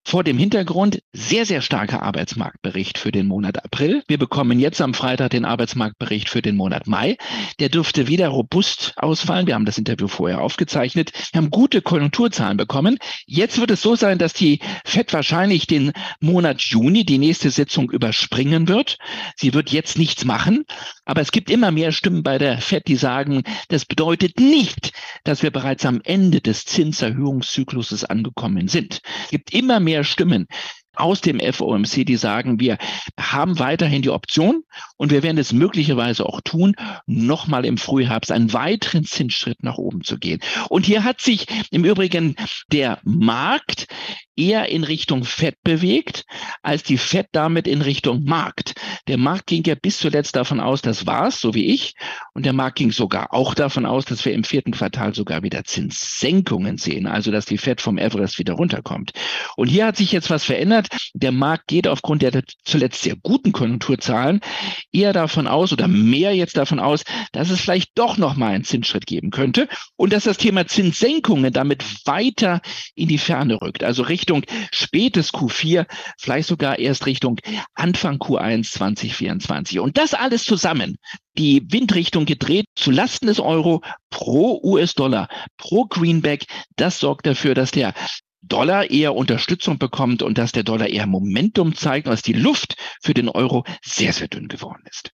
Vor 0.09 0.25
dem 0.25 0.39
Hintergrund 0.39 1.03
sehr, 1.13 1.45
sehr 1.45 1.61
starker 1.61 2.03
Arbeitsmarktbericht 2.03 2.97
für 2.97 3.13
den 3.13 3.27
Monat 3.27 3.63
April. 3.63 4.03
Wir 4.09 4.17
bekommen 4.17 4.59
jetzt 4.59 4.81
am 4.81 4.95
Freitag 4.95 5.33
den 5.33 5.45
Arbeitsmarktbericht 5.45 6.31
für 6.31 6.41
den 6.41 6.57
Monat 6.57 6.87
Mai. 6.87 7.19
Der 7.61 7.69
dürfte 7.69 8.09
wieder 8.09 8.29
robust 8.29 8.95
ausfallen. 8.97 9.47
Wir 9.47 9.55
haben 9.55 9.67
das 9.67 9.77
Interview 9.77 10.09
vorher 10.09 10.41
aufgezeichnet. 10.41 11.13
Wir 11.33 11.43
haben 11.43 11.51
gute 11.51 11.83
Konjunkturzahlen 11.83 12.57
bekommen. 12.57 12.97
Jetzt 13.27 13.61
wird 13.61 13.71
es 13.71 13.83
so 13.83 13.97
sein, 13.97 14.17
dass 14.17 14.33
die 14.33 14.61
FED 14.87 15.13
wahrscheinlich 15.13 15.67
den 15.67 15.93
Monat 16.21 16.63
Juni, 16.63 17.05
die 17.05 17.19
nächste 17.19 17.51
Sitzung 17.51 17.91
überspringen 17.91 18.67
wird. 18.67 18.97
Sie 19.37 19.53
wird 19.53 19.69
jetzt 19.73 19.99
nichts 19.99 20.25
machen. 20.25 20.65
Aber 21.09 21.23
es 21.23 21.33
gibt 21.33 21.49
immer 21.49 21.71
mehr 21.71 21.91
Stimmen 21.91 22.23
bei 22.23 22.37
der 22.37 22.59
FED, 22.59 22.87
die 22.87 22.97
sagen, 22.97 23.43
das 23.69 23.87
bedeutet 23.87 24.39
nicht, 24.39 24.93
dass 25.25 25.43
wir 25.43 25.51
bereits 25.51 25.87
am 25.87 26.03
Ende 26.05 26.43
des 26.43 26.67
Zinserhöhungszykluses 26.67 28.05
angekommen 28.05 28.69
sind. 28.69 29.01
Es 29.25 29.31
gibt 29.31 29.55
immer 29.55 29.81
mehr 29.81 30.05
Stimmen 30.05 30.49
aus 30.95 31.23
dem 31.23 31.41
FOMC, 31.41 32.05
die 32.05 32.17
sagen, 32.17 32.61
wir 32.61 32.77
haben 33.19 33.59
weiterhin 33.59 34.03
die 34.03 34.11
Option 34.11 34.65
und 34.99 35.11
wir 35.11 35.23
werden 35.23 35.39
es 35.39 35.55
möglicherweise 35.55 36.27
auch 36.27 36.43
tun, 36.43 36.75
nochmal 37.07 37.65
im 37.65 37.79
Frühherbst 37.79 38.31
einen 38.31 38.53
weiteren 38.53 39.05
Zinsschritt 39.05 39.63
nach 39.63 39.79
oben 39.79 40.05
zu 40.05 40.19
gehen. 40.19 40.41
Und 40.69 40.85
hier 40.85 41.05
hat 41.05 41.23
sich 41.23 41.47
im 41.71 41.87
Übrigen 41.87 42.37
der 42.71 42.99
Markt 43.03 43.87
eher 44.39 44.69
in 44.69 44.85
Richtung 44.85 45.25
Fett 45.25 45.57
bewegt, 45.65 46.25
als 46.63 46.85
die 46.85 46.97
Fett 46.97 47.27
damit 47.33 47.67
in 47.67 47.83
Richtung 47.83 48.25
Markt. 48.25 48.75
Der 49.09 49.19
Markt 49.19 49.49
ging 49.49 49.65
ja 49.65 49.75
bis 49.75 49.99
zuletzt 49.99 50.37
davon 50.37 50.61
aus, 50.61 50.81
das 50.81 51.07
war's, 51.07 51.41
so 51.41 51.55
wie 51.55 51.67
ich. 51.67 51.95
Und 52.35 52.47
der 52.47 52.53
Markt 52.53 52.79
ging 52.79 52.93
sogar 52.93 53.35
auch 53.35 53.55
davon 53.55 53.85
aus, 53.85 54.05
dass 54.05 54.25
wir 54.25 54.33
im 54.33 54.45
vierten 54.45 54.71
Quartal 54.71 55.15
sogar 55.15 55.43
wieder 55.43 55.65
Zinssenkungen 55.65 56.79
sehen, 56.79 57.07
also 57.07 57.31
dass 57.31 57.47
die 57.47 57.59
Fett 57.59 57.81
vom 57.81 57.99
Everest 57.99 58.39
wieder 58.39 58.55
runterkommt. 58.55 59.11
Und 59.57 59.69
hier 59.69 59.87
hat 59.87 59.97
sich 59.97 60.13
jetzt 60.13 60.31
was 60.31 60.45
verändert. 60.45 60.89
Der 61.15 61.33
Markt 61.33 61.67
geht 61.67 61.89
aufgrund 61.89 62.23
der 62.23 62.43
zuletzt 62.65 63.03
sehr 63.03 63.17
guten 63.17 63.53
Konjunkturzahlen 63.53 64.41
eher 64.93 65.13
davon 65.13 65.49
aus 65.49 65.73
oder 65.73 65.89
mehr 65.89 66.35
jetzt 66.35 66.57
davon 66.57 66.79
aus, 66.79 67.03
dass 67.33 67.51
es 67.51 67.61
vielleicht 67.61 67.91
doch 67.97 68.17
noch 68.17 68.37
mal 68.37 68.55
einen 68.55 68.65
Zinsschritt 68.65 69.07
geben 69.07 69.31
könnte 69.31 69.69
und 69.97 70.13
dass 70.13 70.25
das 70.25 70.39
Thema 70.39 70.67
Zinssenkungen 70.67 71.53
damit 71.53 71.85
weiter 72.07 72.61
in 72.95 73.09
die 73.09 73.19
Ferne 73.19 73.61
rückt, 73.61 73.83
also 73.83 74.03
Richtung 74.03 74.28
Richtung 74.29 74.45
spätes 74.73 75.33
Q4, 75.33 75.87
vielleicht 76.19 76.49
sogar 76.49 76.79
erst 76.79 77.07
Richtung 77.07 77.41
Anfang 77.75 78.19
Q1 78.19 78.71
2024. 78.73 79.81
Und 79.81 79.97
das 79.97 80.13
alles 80.13 80.45
zusammen, 80.45 80.99
die 81.39 81.63
Windrichtung 81.73 82.27
gedreht 82.27 82.67
zu 82.75 82.91
Lasten 82.91 83.29
des 83.29 83.41
Euro 83.41 83.81
pro 84.11 84.61
US-Dollar, 84.63 85.29
pro 85.57 85.87
Greenback, 85.87 86.45
das 86.77 86.99
sorgt 86.99 87.27
dafür, 87.27 87.55
dass 87.55 87.71
der 87.71 87.95
Dollar 88.43 88.91
eher 88.91 89.15
Unterstützung 89.15 89.79
bekommt 89.79 90.23
und 90.23 90.37
dass 90.37 90.53
der 90.53 90.63
Dollar 90.63 90.89
eher 90.89 91.07
Momentum 91.07 91.75
zeigt, 91.75 92.07
dass 92.07 92.21
die 92.21 92.35
Luft 92.35 92.77
für 93.03 93.15
den 93.15 93.31
Euro 93.31 93.65
sehr, 93.83 94.13
sehr 94.13 94.29
dünn 94.29 94.49
geworden 94.49 94.83
ist. 94.91 95.11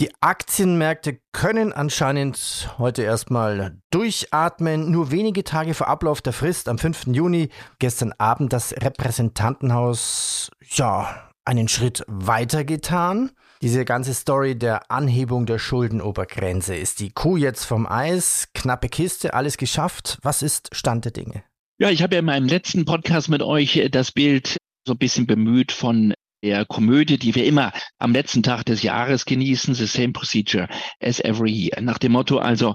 Die 0.00 0.12
Aktienmärkte 0.20 1.18
können 1.32 1.72
anscheinend 1.72 2.72
heute 2.78 3.02
erstmal 3.02 3.80
durchatmen. 3.90 4.92
Nur 4.92 5.10
wenige 5.10 5.42
Tage 5.42 5.74
vor 5.74 5.88
Ablauf 5.88 6.22
der 6.22 6.32
Frist 6.32 6.68
am 6.68 6.78
5. 6.78 7.08
Juni, 7.08 7.48
gestern 7.80 8.12
Abend, 8.16 8.52
das 8.52 8.72
Repräsentantenhaus, 8.74 10.52
ja, 10.60 11.28
einen 11.44 11.66
Schritt 11.66 12.04
weiter 12.06 12.62
getan. 12.62 13.32
Diese 13.60 13.84
ganze 13.84 14.14
Story 14.14 14.56
der 14.56 14.88
Anhebung 14.88 15.46
der 15.46 15.58
Schuldenobergrenze. 15.58 16.76
Ist 16.76 17.00
die 17.00 17.10
Kuh 17.10 17.36
jetzt 17.36 17.64
vom 17.64 17.84
Eis? 17.88 18.50
Knappe 18.54 18.88
Kiste, 18.88 19.34
alles 19.34 19.56
geschafft? 19.56 20.18
Was 20.22 20.42
ist 20.42 20.68
Stand 20.76 21.06
der 21.06 21.12
Dinge? 21.12 21.42
Ja, 21.80 21.90
ich 21.90 22.04
habe 22.04 22.14
ja 22.14 22.20
in 22.20 22.26
meinem 22.26 22.46
letzten 22.46 22.84
Podcast 22.84 23.28
mit 23.28 23.42
euch 23.42 23.88
das 23.90 24.12
Bild 24.12 24.58
so 24.86 24.92
ein 24.92 24.98
bisschen 24.98 25.26
bemüht 25.26 25.72
von 25.72 26.14
der 26.42 26.64
Komödie, 26.64 27.18
die 27.18 27.34
wir 27.34 27.44
immer 27.44 27.72
am 27.98 28.12
letzten 28.12 28.42
Tag 28.42 28.64
des 28.64 28.82
Jahres 28.82 29.24
genießen, 29.24 29.74
the 29.74 29.86
same 29.86 30.12
procedure 30.12 30.68
as 31.00 31.20
every 31.20 31.50
year. 31.50 31.80
Nach 31.80 31.98
dem 31.98 32.12
Motto 32.12 32.38
also, 32.38 32.74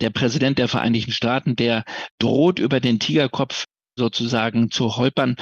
der 0.00 0.10
Präsident 0.10 0.58
der 0.58 0.68
Vereinigten 0.68 1.12
Staaten, 1.12 1.56
der 1.56 1.84
droht 2.18 2.58
über 2.58 2.80
den 2.80 3.00
Tigerkopf 3.00 3.64
sozusagen 3.96 4.70
zu 4.70 4.96
holpern, 4.96 5.36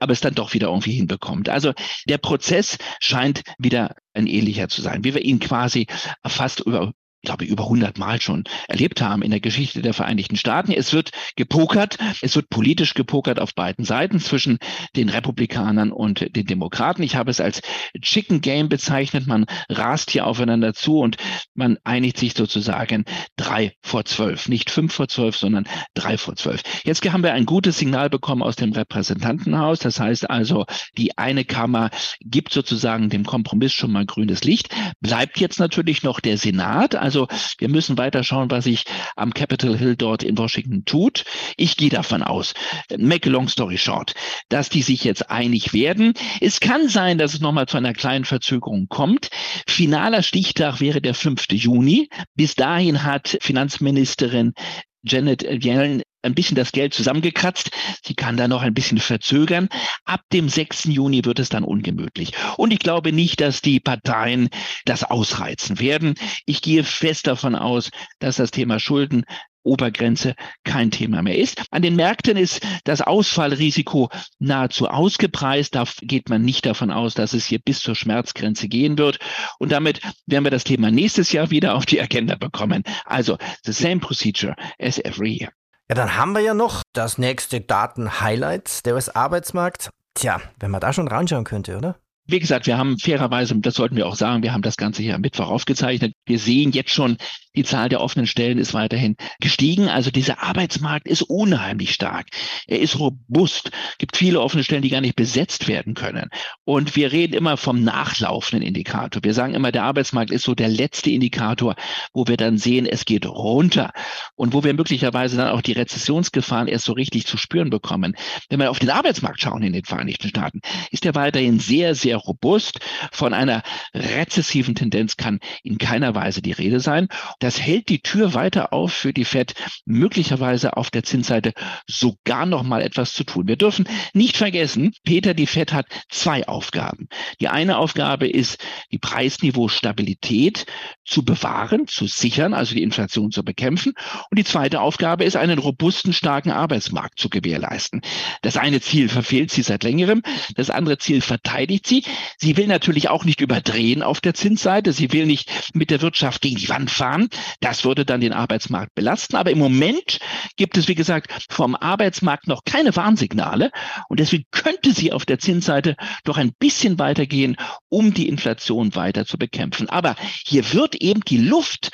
aber 0.00 0.12
es 0.12 0.20
dann 0.20 0.34
doch 0.34 0.54
wieder 0.54 0.68
irgendwie 0.68 0.92
hinbekommt. 0.92 1.48
Also 1.48 1.72
der 2.08 2.18
Prozess 2.18 2.78
scheint 3.00 3.42
wieder 3.58 3.94
ein 4.12 4.26
ähnlicher 4.26 4.68
zu 4.68 4.82
sein, 4.82 5.04
wie 5.04 5.14
wir 5.14 5.22
ihn 5.22 5.38
quasi 5.38 5.86
fast 6.26 6.60
über 6.60 6.92
ich 7.22 7.28
glaube, 7.28 7.44
über 7.44 7.64
100 7.64 7.98
Mal 7.98 8.20
schon 8.20 8.42
erlebt 8.66 9.00
haben 9.00 9.22
in 9.22 9.30
der 9.30 9.38
Geschichte 9.38 9.80
der 9.80 9.94
Vereinigten 9.94 10.36
Staaten. 10.36 10.72
Es 10.72 10.92
wird 10.92 11.12
gepokert, 11.36 11.96
es 12.20 12.34
wird 12.34 12.50
politisch 12.50 12.94
gepokert 12.94 13.38
auf 13.38 13.54
beiden 13.54 13.84
Seiten 13.84 14.18
zwischen 14.18 14.58
den 14.96 15.08
Republikanern 15.08 15.92
und 15.92 16.34
den 16.34 16.46
Demokraten. 16.46 17.04
Ich 17.04 17.14
habe 17.14 17.30
es 17.30 17.40
als 17.40 17.62
Chicken 18.00 18.40
Game 18.40 18.68
bezeichnet. 18.68 19.28
Man 19.28 19.46
rast 19.68 20.10
hier 20.10 20.26
aufeinander 20.26 20.74
zu 20.74 20.98
und 20.98 21.16
man 21.54 21.78
einigt 21.84 22.18
sich 22.18 22.34
sozusagen 22.34 23.04
drei 23.36 23.76
vor 23.82 24.04
zwölf. 24.04 24.48
Nicht 24.48 24.70
fünf 24.70 24.92
vor 24.92 25.06
zwölf, 25.06 25.36
sondern 25.36 25.68
drei 25.94 26.18
vor 26.18 26.34
zwölf. 26.34 26.62
Jetzt 26.82 27.08
haben 27.12 27.22
wir 27.22 27.34
ein 27.34 27.46
gutes 27.46 27.78
Signal 27.78 28.10
bekommen 28.10 28.42
aus 28.42 28.56
dem 28.56 28.72
Repräsentantenhaus. 28.72 29.78
Das 29.78 30.00
heißt 30.00 30.28
also, 30.28 30.66
die 30.98 31.16
eine 31.18 31.44
Kammer 31.44 31.90
gibt 32.20 32.52
sozusagen 32.52 33.10
dem 33.10 33.24
Kompromiss 33.24 33.72
schon 33.72 33.92
mal 33.92 34.06
grünes 34.06 34.42
Licht. 34.42 34.74
Bleibt 35.00 35.38
jetzt 35.38 35.60
natürlich 35.60 36.02
noch 36.02 36.18
der 36.18 36.36
Senat. 36.36 36.96
Also 36.96 37.11
also 37.12 37.28
wir 37.58 37.68
müssen 37.68 37.98
weiter 37.98 38.24
schauen, 38.24 38.50
was 38.50 38.64
sich 38.64 38.84
am 39.16 39.34
Capitol 39.34 39.76
Hill 39.76 39.96
dort 39.96 40.22
in 40.22 40.38
Washington 40.38 40.86
tut. 40.86 41.24
Ich 41.58 41.76
gehe 41.76 41.90
davon 41.90 42.22
aus, 42.22 42.54
make 42.96 43.28
a 43.28 43.32
long 43.32 43.48
story 43.48 43.76
short, 43.76 44.14
dass 44.48 44.70
die 44.70 44.80
sich 44.80 45.04
jetzt 45.04 45.30
einig 45.30 45.74
werden. 45.74 46.14
Es 46.40 46.58
kann 46.60 46.88
sein, 46.88 47.18
dass 47.18 47.34
es 47.34 47.40
nochmal 47.40 47.66
zu 47.66 47.76
einer 47.76 47.92
kleinen 47.92 48.24
Verzögerung 48.24 48.86
kommt. 48.88 49.28
Finaler 49.66 50.22
Stichtag 50.22 50.80
wäre 50.80 51.02
der 51.02 51.12
5. 51.12 51.44
Juni. 51.50 52.08
Bis 52.34 52.54
dahin 52.54 53.02
hat 53.02 53.36
Finanzministerin 53.42 54.54
Janet 55.02 55.42
Yellen 55.42 56.02
ein 56.22 56.34
bisschen 56.34 56.56
das 56.56 56.72
Geld 56.72 56.94
zusammengekratzt. 56.94 57.70
Sie 58.04 58.14
kann 58.14 58.36
da 58.36 58.48
noch 58.48 58.62
ein 58.62 58.74
bisschen 58.74 58.98
verzögern. 58.98 59.68
Ab 60.04 60.22
dem 60.32 60.48
6. 60.48 60.84
Juni 60.84 61.24
wird 61.24 61.38
es 61.38 61.48
dann 61.48 61.64
ungemütlich. 61.64 62.32
Und 62.56 62.72
ich 62.72 62.78
glaube 62.78 63.12
nicht, 63.12 63.40
dass 63.40 63.62
die 63.62 63.80
Parteien 63.80 64.48
das 64.84 65.04
ausreizen 65.04 65.80
werden. 65.80 66.14
Ich 66.46 66.62
gehe 66.62 66.84
fest 66.84 67.26
davon 67.26 67.54
aus, 67.54 67.90
dass 68.18 68.36
das 68.36 68.50
Thema 68.50 68.78
Schulden 68.78 69.24
Obergrenze 69.64 70.34
kein 70.64 70.90
Thema 70.90 71.22
mehr 71.22 71.38
ist. 71.38 71.62
An 71.70 71.82
den 71.82 71.96
Märkten 71.96 72.36
ist 72.36 72.60
das 72.84 73.00
Ausfallrisiko 73.00 74.10
nahezu 74.38 74.88
ausgepreist. 74.88 75.74
Da 75.74 75.84
geht 76.00 76.28
man 76.28 76.42
nicht 76.42 76.66
davon 76.66 76.90
aus, 76.90 77.14
dass 77.14 77.32
es 77.32 77.46
hier 77.46 77.60
bis 77.60 77.80
zur 77.80 77.94
Schmerzgrenze 77.94 78.68
gehen 78.68 78.98
wird. 78.98 79.18
Und 79.58 79.72
damit 79.72 80.00
werden 80.26 80.44
wir 80.44 80.50
das 80.50 80.64
Thema 80.64 80.90
nächstes 80.90 81.32
Jahr 81.32 81.50
wieder 81.50 81.74
auf 81.74 81.86
die 81.86 82.00
Agenda 82.00 82.34
bekommen. 82.34 82.82
Also, 83.04 83.38
the 83.64 83.72
same 83.72 84.00
procedure 84.00 84.56
as 84.78 84.98
every 84.98 85.38
year. 85.38 85.52
Ja, 85.92 85.96
dann 85.96 86.16
haben 86.16 86.32
wir 86.32 86.40
ja 86.40 86.54
noch 86.54 86.80
das 86.94 87.18
nächste 87.18 87.60
Daten-Highlight, 87.60 88.86
der 88.86 88.94
US-Arbeitsmarkt. 88.94 89.90
Tja, 90.14 90.40
wenn 90.58 90.70
man 90.70 90.80
da 90.80 90.94
schon 90.94 91.06
reinschauen 91.06 91.44
könnte, 91.44 91.76
oder? 91.76 91.96
Wie 92.24 92.38
gesagt, 92.38 92.66
wir 92.66 92.78
haben 92.78 92.98
fairerweise, 92.98 93.54
das 93.58 93.74
sollten 93.74 93.96
wir 93.96 94.06
auch 94.06 94.14
sagen, 94.14 94.42
wir 94.42 94.54
haben 94.54 94.62
das 94.62 94.78
Ganze 94.78 95.02
hier 95.02 95.16
am 95.16 95.20
Mittwoch 95.20 95.50
aufgezeichnet. 95.50 96.14
Wir 96.24 96.38
sehen 96.38 96.70
jetzt 96.70 96.92
schon, 96.92 97.18
die 97.54 97.64
Zahl 97.64 97.88
der 97.88 98.00
offenen 98.00 98.26
Stellen 98.26 98.58
ist 98.58 98.72
weiterhin 98.72 99.16
gestiegen. 99.40 99.88
Also 99.88 100.10
dieser 100.10 100.42
Arbeitsmarkt 100.42 101.06
ist 101.06 101.22
unheimlich 101.22 101.92
stark. 101.92 102.28
Er 102.66 102.80
ist 102.80 102.98
robust. 102.98 103.70
Es 103.90 103.98
gibt 103.98 104.16
viele 104.16 104.40
offene 104.40 104.64
Stellen, 104.64 104.82
die 104.82 104.88
gar 104.88 105.00
nicht 105.00 105.16
besetzt 105.16 105.68
werden 105.68 105.94
können. 105.94 106.30
Und 106.64 106.96
wir 106.96 107.12
reden 107.12 107.34
immer 107.34 107.56
vom 107.56 107.82
nachlaufenden 107.82 108.66
Indikator. 108.66 109.22
Wir 109.22 109.34
sagen 109.34 109.54
immer, 109.54 109.72
der 109.72 109.82
Arbeitsmarkt 109.82 110.30
ist 110.30 110.44
so 110.44 110.54
der 110.54 110.68
letzte 110.68 111.10
Indikator, 111.10 111.74
wo 112.14 112.26
wir 112.28 112.36
dann 112.36 112.56
sehen, 112.56 112.86
es 112.86 113.04
geht 113.04 113.26
runter 113.26 113.92
und 114.34 114.52
wo 114.54 114.64
wir 114.64 114.74
möglicherweise 114.74 115.36
dann 115.36 115.48
auch 115.48 115.60
die 115.60 115.72
Rezessionsgefahren 115.72 116.68
erst 116.68 116.86
so 116.86 116.92
richtig 116.92 117.26
zu 117.26 117.36
spüren 117.36 117.70
bekommen. 117.70 118.16
Wenn 118.48 118.60
wir 118.60 118.70
auf 118.70 118.78
den 118.78 118.90
Arbeitsmarkt 118.90 119.40
schauen 119.40 119.62
in 119.62 119.72
den 119.72 119.84
Vereinigten 119.84 120.28
Staaten, 120.28 120.60
ist 120.90 121.04
er 121.04 121.14
weiterhin 121.14 121.60
sehr, 121.60 121.94
sehr 121.94 122.16
robust. 122.16 122.80
Von 123.12 123.34
einer 123.34 123.62
rezessiven 123.94 124.74
Tendenz 124.74 125.16
kann 125.16 125.40
in 125.62 125.78
keiner 125.78 126.14
Weise 126.14 126.42
die 126.42 126.52
Rede 126.52 126.80
sein. 126.80 127.08
Das 127.40 127.60
hält 127.60 127.88
die 127.88 128.00
Tür 128.00 128.34
weiter 128.34 128.72
auf 128.72 128.92
für 128.92 129.12
die 129.12 129.24
Fed, 129.24 129.54
möglicherweise 129.84 130.76
auf 130.76 130.90
der 130.90 131.02
Zinsseite 131.02 131.52
sogar 131.86 132.46
noch 132.46 132.62
mal 132.62 132.82
etwas 132.82 133.12
zu 133.14 133.24
tun. 133.24 133.48
Wir 133.48 133.56
dürfen 133.56 133.86
nicht 134.14 134.36
vergessen, 134.36 134.92
Peter, 135.04 135.34
die 135.34 135.46
Fed 135.46 135.72
hat 135.72 135.86
zwei 136.08 136.46
Aufgaben. 136.48 137.08
Die 137.40 137.48
eine 137.48 137.78
Aufgabe 137.78 138.28
ist, 138.28 138.64
die 138.90 138.98
Preisniveau-Stabilität 138.98 140.66
zu 141.04 141.24
bewahren, 141.24 141.86
zu 141.86 142.06
sichern, 142.06 142.54
also 142.54 142.74
die 142.74 142.82
Inflation 142.82 143.30
zu 143.30 143.44
bekämpfen. 143.44 143.92
Und 144.32 144.38
die 144.38 144.44
zweite 144.44 144.80
Aufgabe 144.80 145.24
ist, 145.24 145.36
einen 145.36 145.58
robusten, 145.58 146.14
starken 146.14 146.52
Arbeitsmarkt 146.52 147.18
zu 147.18 147.28
gewährleisten. 147.28 148.00
Das 148.40 148.56
eine 148.56 148.80
Ziel 148.80 149.10
verfehlt 149.10 149.50
sie 149.50 149.60
seit 149.60 149.84
längerem, 149.84 150.22
das 150.56 150.70
andere 150.70 150.96
Ziel 150.96 151.20
verteidigt 151.20 151.86
sie. 151.86 152.02
Sie 152.38 152.56
will 152.56 152.66
natürlich 152.66 153.10
auch 153.10 153.26
nicht 153.26 153.42
überdrehen 153.42 154.02
auf 154.02 154.22
der 154.22 154.32
Zinsseite. 154.32 154.94
Sie 154.94 155.12
will 155.12 155.26
nicht 155.26 155.74
mit 155.74 155.90
der 155.90 156.00
Wirtschaft 156.00 156.40
gegen 156.40 156.56
die 156.56 156.70
Wand 156.70 156.90
fahren. 156.90 157.28
Das 157.60 157.84
würde 157.84 158.06
dann 158.06 158.22
den 158.22 158.32
Arbeitsmarkt 158.32 158.94
belasten. 158.94 159.36
Aber 159.36 159.50
im 159.50 159.58
Moment 159.58 160.18
gibt 160.56 160.78
es, 160.78 160.88
wie 160.88 160.94
gesagt, 160.94 161.30
vom 161.50 161.74
Arbeitsmarkt 161.74 162.48
noch 162.48 162.64
keine 162.64 162.96
Warnsignale. 162.96 163.70
Und 164.08 164.18
deswegen 164.18 164.44
könnte 164.50 164.94
sie 164.94 165.12
auf 165.12 165.26
der 165.26 165.40
Zinsseite 165.40 165.94
doch 166.24 166.38
ein 166.38 166.54
bisschen 166.58 166.98
weitergehen, 166.98 167.56
um 167.90 168.14
die 168.14 168.30
Inflation 168.30 168.94
weiter 168.94 169.26
zu 169.26 169.36
bekämpfen. 169.36 169.90
Aber 169.90 170.16
hier 170.46 170.72
wird 170.72 170.94
eben 170.94 171.20
die 171.20 171.36
Luft 171.36 171.90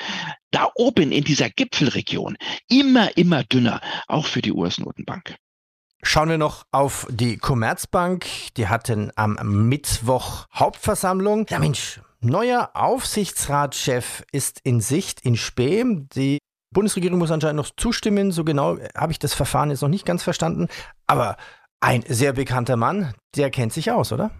da 0.51 0.69
oben 0.75 1.11
in 1.11 1.23
dieser 1.23 1.49
Gipfelregion 1.49 2.37
immer, 2.69 3.15
immer 3.17 3.43
dünner, 3.43 3.81
auch 4.07 4.25
für 4.25 4.41
die 4.41 4.51
US-Notenbank. 4.51 5.35
Schauen 6.01 6.29
wir 6.29 6.37
noch 6.37 6.63
auf 6.71 7.07
die 7.09 7.37
Commerzbank. 7.37 8.25
Die 8.55 8.67
hatten 8.67 9.11
am 9.15 9.67
Mittwoch 9.67 10.45
Hauptversammlung. 10.53 11.45
Ja 11.49 11.59
Mensch, 11.59 11.99
neuer 12.21 12.71
Aufsichtsratschef 12.73 14.23
ist 14.31 14.61
in 14.63 14.79
Sicht 14.79 15.25
in 15.25 15.35
Spee. 15.35 15.83
Die 16.15 16.39
Bundesregierung 16.71 17.19
muss 17.19 17.31
anscheinend 17.31 17.57
noch 17.57 17.71
zustimmen. 17.75 18.31
So 18.31 18.45
genau 18.45 18.77
habe 18.95 19.11
ich 19.11 19.19
das 19.19 19.33
Verfahren 19.33 19.71
jetzt 19.71 19.81
noch 19.81 19.89
nicht 19.89 20.05
ganz 20.05 20.23
verstanden. 20.23 20.67
Aber 21.05 21.35
ein 21.81 22.03
sehr 22.07 22.33
bekannter 22.33 22.77
Mann, 22.77 23.13
der 23.35 23.49
kennt 23.51 23.73
sich 23.73 23.91
aus, 23.91 24.13
oder? 24.13 24.31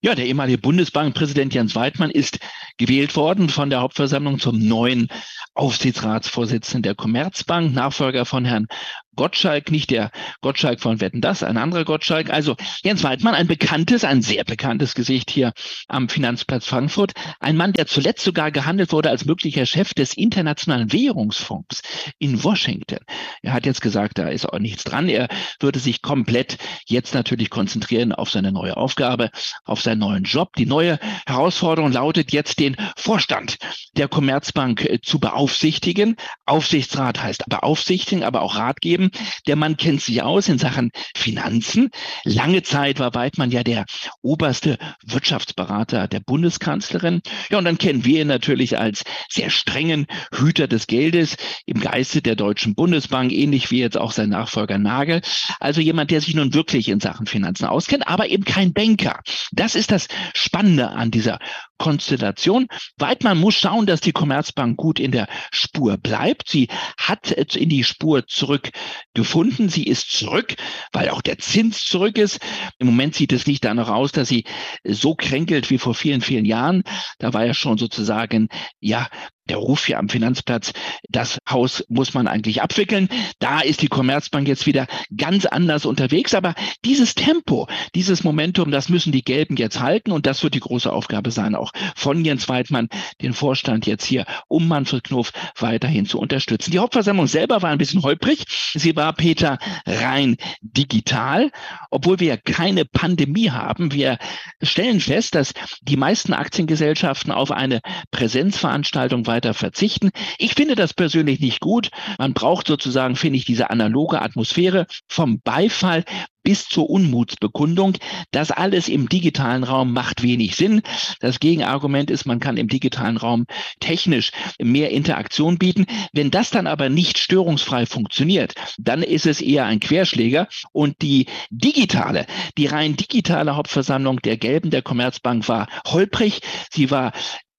Ja, 0.00 0.14
der 0.14 0.26
ehemalige 0.26 0.58
Bundesbankpräsident 0.58 1.52
Jens 1.54 1.74
Weidmann 1.74 2.10
ist 2.10 2.38
gewählt 2.76 3.16
worden 3.16 3.48
von 3.48 3.68
der 3.68 3.80
Hauptversammlung 3.80 4.38
zum 4.38 4.56
neuen 4.58 5.08
Aufsichtsratsvorsitzenden 5.54 6.84
der 6.84 6.94
Commerzbank, 6.94 7.74
Nachfolger 7.74 8.24
von 8.24 8.44
Herrn 8.44 8.68
Gottschalk, 9.18 9.72
nicht 9.72 9.90
der 9.90 10.12
Gottschalk 10.42 10.80
von 10.80 11.00
Wetten 11.00 11.20
das, 11.20 11.42
ein 11.42 11.56
anderer 11.56 11.84
Gottschalk. 11.84 12.30
Also 12.30 12.54
Jens 12.84 13.02
Weidmann, 13.02 13.34
ein 13.34 13.48
bekanntes, 13.48 14.04
ein 14.04 14.22
sehr 14.22 14.44
bekanntes 14.44 14.94
Gesicht 14.94 15.28
hier 15.32 15.52
am 15.88 16.08
Finanzplatz 16.08 16.66
Frankfurt. 16.66 17.14
Ein 17.40 17.56
Mann, 17.56 17.72
der 17.72 17.88
zuletzt 17.88 18.22
sogar 18.22 18.52
gehandelt 18.52 18.92
wurde 18.92 19.10
als 19.10 19.24
möglicher 19.24 19.66
Chef 19.66 19.92
des 19.92 20.14
Internationalen 20.14 20.92
Währungsfonds 20.92 21.82
in 22.20 22.44
Washington. 22.44 23.00
Er 23.42 23.54
hat 23.54 23.66
jetzt 23.66 23.80
gesagt, 23.80 24.18
da 24.18 24.28
ist 24.28 24.48
auch 24.48 24.60
nichts 24.60 24.84
dran. 24.84 25.08
Er 25.08 25.26
würde 25.58 25.80
sich 25.80 26.00
komplett 26.00 26.56
jetzt 26.86 27.12
natürlich 27.12 27.50
konzentrieren 27.50 28.12
auf 28.12 28.30
seine 28.30 28.52
neue 28.52 28.76
Aufgabe, 28.76 29.30
auf 29.64 29.82
seinen 29.82 29.98
neuen 29.98 30.22
Job. 30.22 30.54
Die 30.54 30.66
neue 30.66 31.00
Herausforderung 31.26 31.90
lautet 31.90 32.32
jetzt, 32.32 32.60
den 32.60 32.76
Vorstand 32.96 33.56
der 33.96 34.06
Commerzbank 34.06 34.84
äh, 34.84 35.00
zu 35.02 35.18
beaufsichtigen. 35.18 36.14
Aufsichtsrat 36.46 37.20
heißt 37.20 37.46
beaufsichtigen, 37.48 38.22
aber 38.22 38.42
auch 38.42 38.54
Rat 38.54 38.80
geben. 38.80 39.07
Der 39.46 39.56
Mann 39.56 39.76
kennt 39.76 40.00
sich 40.00 40.22
aus 40.22 40.48
in 40.48 40.58
Sachen 40.58 40.90
Finanzen. 41.16 41.90
Lange 42.24 42.62
Zeit 42.62 42.98
war 42.98 43.14
Weidmann 43.14 43.50
ja 43.50 43.62
der 43.62 43.84
oberste 44.22 44.78
Wirtschaftsberater 45.04 46.08
der 46.08 46.20
Bundeskanzlerin. 46.20 47.20
Ja, 47.50 47.58
und 47.58 47.64
dann 47.64 47.78
kennen 47.78 48.04
wir 48.04 48.22
ihn 48.22 48.28
natürlich 48.28 48.78
als 48.78 49.04
sehr 49.28 49.50
strengen 49.50 50.06
Hüter 50.32 50.68
des 50.68 50.86
Geldes 50.86 51.36
im 51.66 51.80
Geiste 51.80 52.22
der 52.22 52.36
Deutschen 52.36 52.74
Bundesbank, 52.74 53.32
ähnlich 53.32 53.70
wie 53.70 53.80
jetzt 53.80 53.96
auch 53.96 54.12
sein 54.12 54.30
Nachfolger 54.30 54.78
Nagel. 54.78 55.20
Also 55.60 55.80
jemand, 55.80 56.10
der 56.10 56.20
sich 56.20 56.34
nun 56.34 56.54
wirklich 56.54 56.88
in 56.88 57.00
Sachen 57.00 57.26
Finanzen 57.26 57.66
auskennt, 57.66 58.06
aber 58.06 58.28
eben 58.28 58.44
kein 58.44 58.72
Banker. 58.72 59.20
Das 59.52 59.74
ist 59.74 59.90
das 59.90 60.08
Spannende 60.34 60.90
an 60.90 61.10
dieser 61.10 61.38
Konstellation. 61.78 62.66
Weidmann 62.96 63.38
muss 63.38 63.54
schauen, 63.54 63.86
dass 63.86 64.00
die 64.00 64.12
Commerzbank 64.12 64.76
gut 64.76 65.00
in 65.00 65.12
der 65.12 65.28
Spur 65.50 65.96
bleibt. 65.96 66.48
Sie 66.48 66.68
hat 66.98 67.30
in 67.30 67.68
die 67.68 67.84
Spur 67.84 68.26
zurückgefunden. 68.26 69.68
Sie 69.68 69.84
ist 69.84 70.10
zurück, 70.10 70.56
weil 70.92 71.08
auch 71.08 71.22
der 71.22 71.38
Zins 71.38 71.84
zurück 71.84 72.18
ist. 72.18 72.40
Im 72.78 72.88
Moment 72.88 73.14
sieht 73.14 73.32
es 73.32 73.46
nicht 73.46 73.64
danach 73.64 73.88
aus, 73.88 74.12
dass 74.12 74.28
sie 74.28 74.44
so 74.84 75.14
kränkelt 75.14 75.70
wie 75.70 75.78
vor 75.78 75.94
vielen, 75.94 76.20
vielen 76.20 76.44
Jahren. 76.44 76.82
Da 77.18 77.32
war 77.32 77.46
ja 77.46 77.54
schon 77.54 77.78
sozusagen, 77.78 78.48
ja, 78.80 79.08
der 79.48 79.58
Ruf 79.58 79.86
hier 79.86 79.98
am 79.98 80.08
Finanzplatz, 80.08 80.72
das 81.08 81.38
Haus 81.48 81.84
muss 81.88 82.14
man 82.14 82.28
eigentlich 82.28 82.62
abwickeln. 82.62 83.08
Da 83.38 83.60
ist 83.60 83.82
die 83.82 83.88
Commerzbank 83.88 84.46
jetzt 84.48 84.66
wieder 84.66 84.86
ganz 85.16 85.46
anders 85.46 85.86
unterwegs. 85.86 86.34
Aber 86.34 86.54
dieses 86.84 87.14
Tempo, 87.14 87.66
dieses 87.94 88.24
Momentum, 88.24 88.70
das 88.70 88.88
müssen 88.88 89.12
die 89.12 89.24
Gelben 89.24 89.56
jetzt 89.56 89.80
halten. 89.80 90.12
Und 90.12 90.26
das 90.26 90.42
wird 90.42 90.54
die 90.54 90.60
große 90.60 90.92
Aufgabe 90.92 91.30
sein, 91.30 91.54
auch 91.54 91.72
von 91.96 92.24
Jens 92.24 92.48
Weidmann, 92.48 92.88
den 93.22 93.32
Vorstand 93.32 93.86
jetzt 93.86 94.04
hier, 94.04 94.26
um 94.48 94.68
Manfred 94.68 95.04
Knof 95.04 95.32
weiterhin 95.58 96.06
zu 96.06 96.18
unterstützen. 96.18 96.70
Die 96.70 96.78
Hauptversammlung 96.78 97.26
selber 97.26 97.62
war 97.62 97.70
ein 97.70 97.78
bisschen 97.78 98.02
holprig. 98.02 98.44
Sie 98.74 98.94
war, 98.96 99.12
Peter, 99.12 99.58
rein 99.86 100.36
digital, 100.60 101.50
obwohl 101.90 102.20
wir 102.20 102.36
keine 102.36 102.84
Pandemie 102.84 103.50
haben. 103.50 103.92
Wir 103.92 104.18
stellen 104.62 105.00
fest, 105.00 105.34
dass 105.34 105.52
die 105.82 105.96
meisten 105.96 106.32
Aktiengesellschaften 106.32 107.32
auf 107.32 107.50
eine 107.50 107.80
Präsenzveranstaltung 108.10 109.26
weiter 109.26 109.37
weiter 109.38 109.54
verzichten. 109.54 110.10
Ich 110.38 110.54
finde 110.54 110.74
das 110.74 110.94
persönlich 110.94 111.38
nicht 111.38 111.60
gut. 111.60 111.90
Man 112.18 112.34
braucht 112.34 112.66
sozusagen, 112.66 113.14
finde 113.14 113.38
ich, 113.38 113.44
diese 113.44 113.70
analoge 113.70 114.20
Atmosphäre 114.20 114.86
vom 115.06 115.40
Beifall 115.40 116.04
bis 116.42 116.66
zur 116.66 116.90
Unmutsbekundung. 116.90 117.92
Das 118.32 118.50
alles 118.50 118.88
im 118.88 119.08
digitalen 119.08 119.62
Raum 119.62 119.92
macht 119.92 120.22
wenig 120.22 120.56
Sinn. 120.56 120.82
Das 121.20 121.38
Gegenargument 121.38 122.10
ist, 122.10 122.26
man 122.26 122.40
kann 122.40 122.56
im 122.56 122.66
digitalen 122.66 123.16
Raum 123.16 123.46
technisch 123.78 124.32
mehr 124.58 124.90
Interaktion 124.90 125.58
bieten. 125.58 125.86
Wenn 126.12 126.32
das 126.32 126.50
dann 126.50 126.66
aber 126.66 126.88
nicht 126.88 127.18
störungsfrei 127.18 127.86
funktioniert, 127.86 128.54
dann 128.78 129.02
ist 129.02 129.26
es 129.26 129.40
eher 129.40 129.66
ein 129.66 129.78
Querschläger. 129.78 130.48
Und 130.72 131.02
die 131.02 131.26
digitale, 131.50 132.26
die 132.56 132.66
rein 132.66 132.96
digitale 132.96 133.54
Hauptversammlung 133.54 134.20
der 134.22 134.36
Gelben 134.36 134.70
der 134.70 134.82
Commerzbank 134.82 135.48
war 135.48 135.68
holprig. 135.86 136.40
Sie 136.72 136.90
war 136.90 137.12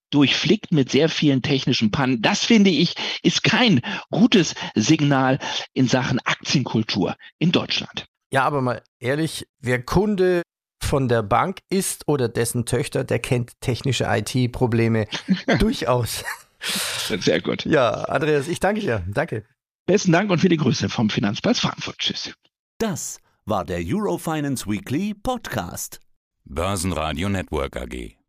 durchflickt 0.10 0.72
mit 0.72 0.92
sehr 0.92 1.10
vielen 1.10 1.42
technischen 1.42 1.92
Pannen. 1.92 2.22
Das 2.22 2.46
finde 2.46 2.70
ich, 2.70 2.96
ist 3.24 3.44
kein 3.44 3.82
gutes 4.12 4.56
Signal 4.76 5.40
in 5.74 5.88
Sachen 5.88 6.20
Aktienkultur 6.20 7.16
in 7.38 7.52
Deutschland. 7.52 8.06
Ja, 8.32 8.44
aber 8.44 8.62
mal 8.62 8.84
ehrlich, 9.00 9.48
wer 9.60 9.82
Kunde 9.84 10.44
von 10.82 11.08
der 11.08 11.24
Bank 11.24 11.60
ist 11.70 12.08
oder 12.08 12.30
dessen 12.30 12.66
Töchter, 12.66 13.04
der 13.04 13.20
kennt 13.20 13.52
technische 13.62 14.06
IT-Probleme 14.08 15.08
durchaus. 15.60 16.24
Sehr 17.08 17.42
gut. 17.42 17.66
Ja, 17.66 17.92
Andreas, 18.06 18.48
ich 18.48 18.60
danke 18.60 18.82
dir. 18.82 19.04
Danke. 19.08 19.46
Besten 19.86 20.12
Dank 20.12 20.30
und 20.30 20.40
viele 20.40 20.58
Grüße 20.58 20.90
vom 20.90 21.10
Finanzplatz 21.10 21.60
Frankfurt. 21.60 21.98
Tschüss. 21.98 22.34
Das 22.78 23.20
war 23.46 23.66
der 23.66 23.80
Eurofinance 23.84 24.68
Weekly 24.68 25.14
Podcast. 25.14 26.00
Börsenradio 26.46 27.30
Network 27.30 27.76
AG. 27.78 28.20